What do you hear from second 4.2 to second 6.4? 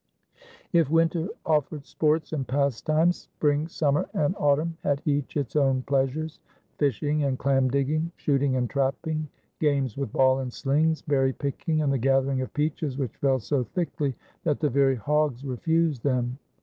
autumn had each its own pleasures,